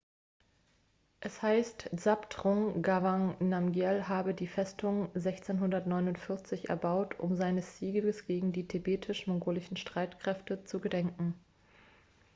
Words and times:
es 1.19 1.43
heißt 1.43 1.91
zhabdrung 1.95 2.81
ngawang 2.81 3.35
namgyel 3.49 4.07
habe 4.07 4.33
die 4.33 4.47
festung 4.47 5.13
1649 5.15 6.69
erbaut 6.69 7.19
um 7.19 7.35
seines 7.35 7.77
sieges 7.77 8.25
gegen 8.25 8.51
die 8.51 8.67
tibetisch-mongolischen 8.67 9.77
streitkräfte 9.77 10.63
zu 10.63 10.79
gedenken 10.79 11.35